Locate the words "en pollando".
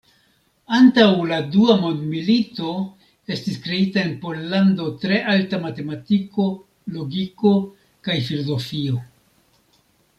4.05-4.89